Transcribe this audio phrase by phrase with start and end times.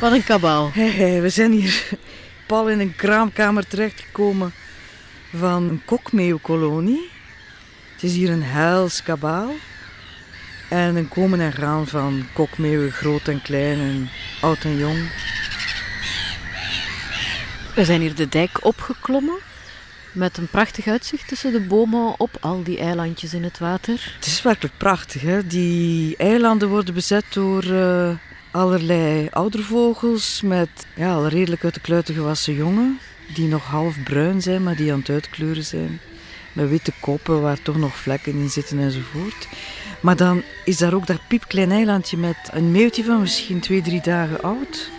[0.00, 0.70] Wat een kabaal.
[0.72, 1.88] Hey, hey, we zijn hier
[2.46, 4.52] pal in een kraamkamer terechtgekomen
[5.36, 7.10] van een kokmeeuwkolonie.
[7.92, 9.54] Het is hier een hels kabaal.
[10.68, 14.08] En een komen en gaan van kokmeeuwen, groot en klein en
[14.40, 15.10] oud en jong.
[17.74, 19.38] We zijn hier de dijk opgeklommen.
[20.12, 24.12] Met een prachtig uitzicht tussen de bomen op al die eilandjes in het water.
[24.16, 25.22] Het is werkelijk prachtig.
[25.22, 25.46] Hè?
[25.46, 28.10] Die eilanden worden bezet door uh,
[28.54, 32.98] allerlei oudervogels met ja, al redelijk uit de kluiten gewassen jongen.
[33.34, 36.00] Die nog half bruin zijn, maar die aan het uitkleuren zijn.
[36.52, 39.48] Met witte koppen waar toch nog vlekken in zitten enzovoort.
[40.00, 44.02] Maar dan is daar ook dat piepklein eilandje met een meeuwtje van misschien twee, drie
[44.02, 44.90] dagen oud.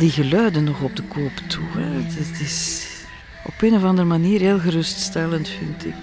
[0.00, 1.64] Die geluiden nog op de koop toe.
[1.76, 2.02] Hè.
[2.02, 2.86] Het is
[3.44, 5.94] op een of andere manier heel geruststellend, vind ik.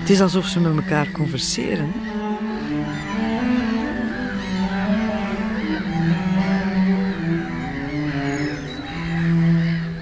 [0.00, 1.92] Het is alsof ze met elkaar converseren.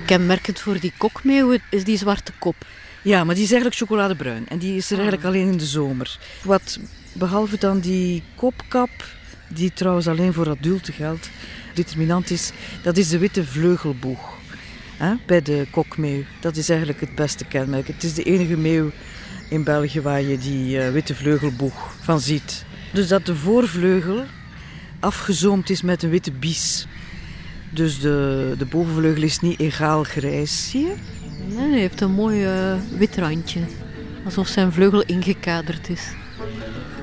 [0.06, 2.56] Kenmerkend voor die kokmeeuwen is die zwarte kop.
[3.02, 4.48] Ja, maar die is eigenlijk chocoladebruin.
[4.48, 6.18] En die is er eigenlijk alleen in de zomer.
[6.42, 6.78] Wat
[7.12, 8.90] behalve dan die kopkap,
[9.48, 11.30] die trouwens alleen voor adulten geldt,
[11.74, 12.52] determinant is,
[12.82, 14.34] dat is de witte vleugelboeg.
[14.96, 16.22] Hè, bij de kokmeeuw.
[16.40, 17.86] Dat is eigenlijk het beste kenmerk.
[17.86, 18.90] Het is de enige meeuw
[19.48, 22.64] in België waar je die uh, witte vleugelboeg van ziet.
[22.92, 24.24] Dus dat de voorvleugel
[25.00, 26.86] afgezoomd is met een witte bies.
[27.70, 30.94] Dus de, de bovenvleugel is niet egaal grijs, zie je?
[31.48, 33.60] Nee, hij heeft een mooi uh, wit randje.
[34.24, 36.02] Alsof zijn vleugel ingekaderd is.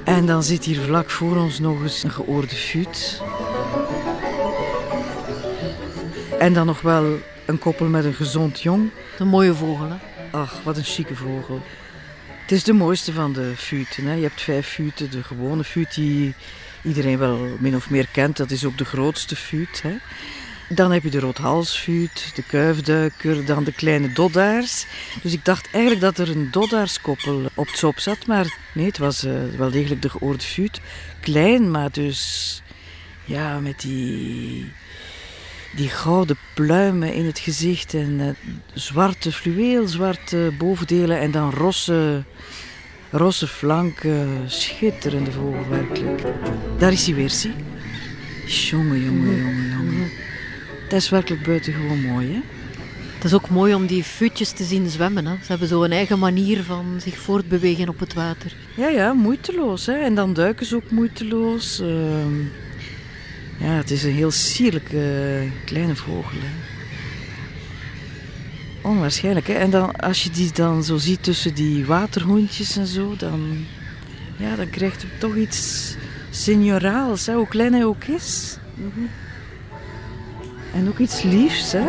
[0.04, 3.22] En dan zit hier vlak voor ons nog eens een geoorde fut.
[6.40, 8.90] En dan nog wel een koppel met een gezond jong.
[9.20, 9.96] Een mooie vogel, hè?
[10.32, 11.62] Ach, wat een chique vogel.
[12.42, 14.06] Het is de mooiste van de futen.
[14.06, 14.14] Hè.
[14.14, 15.12] Je hebt vijf futen.
[15.12, 16.34] De gewone fut die
[16.84, 18.38] iedereen wel min of meer kent.
[18.38, 19.82] Dat is ook de grootste fut.
[19.82, 19.96] Hè.
[20.76, 24.86] Dan heb je de roodhalsvuut, de kuifduiker, dan de kleine doddaars.
[25.22, 28.98] Dus ik dacht eigenlijk dat er een doddaarskoppel op het sop zat, maar nee, het
[28.98, 30.82] was uh, wel degelijk de geoorde vuut.
[31.22, 32.62] Klein, maar dus
[33.26, 34.72] ja, met die,
[35.76, 38.30] die gouden pluimen in het gezicht en uh,
[38.74, 42.24] zwarte fluweel, zwarte bovendelen en dan rosse,
[43.12, 44.44] rosse flanken.
[44.48, 46.22] Schitterende vogel, werkelijk.
[46.78, 47.54] Daar is hij weer, zie.
[48.46, 49.73] Jongen, jongen, jongen.
[50.94, 52.40] Dat is werkelijk buitengewoon mooi, hè?
[53.14, 55.26] Het is ook mooi om die futjes te zien zwemmen.
[55.26, 55.36] Hè?
[55.36, 58.56] Ze hebben zo een eigen manier van zich voortbewegen op het water.
[58.76, 59.86] Ja, ja, moeiteloos.
[59.86, 59.94] Hè?
[59.94, 61.80] En dan duiken ze ook moeiteloos.
[61.80, 61.88] Uh,
[63.58, 66.38] ja, het is een heel sierlijke kleine vogel.
[66.40, 66.54] Hè?
[68.88, 69.54] Onwaarschijnlijk, hè?
[69.54, 73.66] En dan, als je die dan zo ziet tussen die waterhoentjes en zo, dan,
[74.38, 75.94] ja, dan krijgt het toch iets
[76.30, 77.34] senioraals, hè?
[77.34, 78.58] hoe klein hij ook is.
[78.76, 79.10] Mm -hmm.
[80.74, 81.86] En ook iets liefs, hè?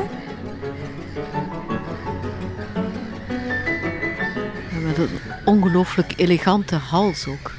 [4.84, 5.08] Met een
[5.44, 7.52] ongelooflijk elegante hals ook.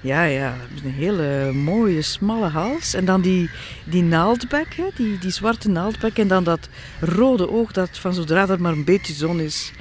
[0.00, 0.54] Ja, ja.
[0.84, 2.94] Een hele mooie, smalle hals.
[2.94, 3.50] En dan die,
[3.84, 4.84] die naaldbek, hè?
[4.94, 6.18] Die, die zwarte naaldbek.
[6.18, 6.68] En dan dat
[7.00, 9.72] rode oog dat van zodra er maar een beetje zon is...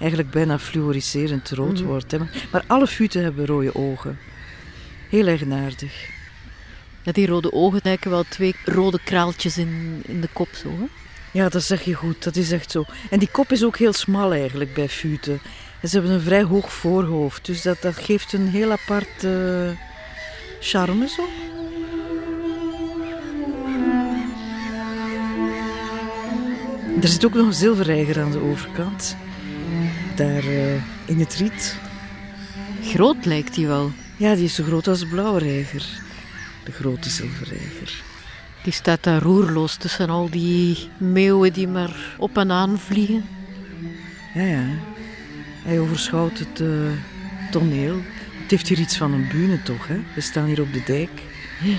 [0.00, 1.86] eigenlijk bijna fluoriserend rood mm.
[1.86, 2.10] wordt.
[2.10, 2.18] Hè?
[2.52, 4.18] Maar alle futen hebben rode ogen.
[5.08, 6.13] Heel eigenaardig.
[7.04, 10.68] Ja, die rode ogen lijken wel twee rode kraaltjes in, in de kop zo.
[10.68, 10.84] Hè?
[11.30, 12.24] Ja, dat zeg je goed.
[12.24, 12.84] Dat is echt zo.
[13.10, 15.40] En die kop is ook heel smal eigenlijk bij futen.
[15.80, 17.46] En ze hebben een vrij hoog voorhoofd.
[17.46, 19.70] Dus dat, dat geeft een heel apart uh,
[20.60, 21.22] charme zo.
[27.00, 29.16] Er zit ook nog een zilverreiger aan de overkant.
[30.14, 31.76] Daar uh, in het riet.
[32.82, 33.90] Groot lijkt die wel.
[34.16, 36.02] Ja, die is zo groot als de blauwe reiger
[36.64, 38.02] de grote zilverreiger.
[38.62, 43.24] Die staat daar roerloos tussen al die meeuwen die maar op en aan vliegen.
[44.34, 44.64] Ja, ja.
[45.62, 46.90] Hij overschouwt het uh,
[47.50, 48.02] toneel.
[48.42, 50.00] Het heeft hier iets van een bühne toch, hè?
[50.14, 51.22] We staan hier op de dijk.
[51.62, 51.76] Ja.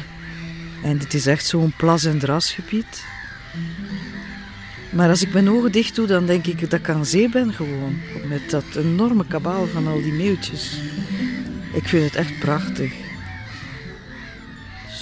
[0.83, 3.05] En het is echt zo'n plas- en drasgebied.
[4.89, 7.53] Maar als ik mijn ogen dicht doe, dan denk ik dat ik aan zee ben
[7.53, 7.97] gewoon.
[8.27, 10.79] Met dat enorme kabaal van al die meeuwtjes.
[11.73, 12.93] Ik vind het echt prachtig.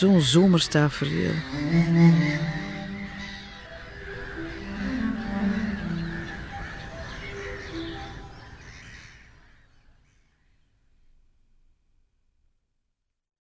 [0.03, 1.33] Zo'n zomerstafereel.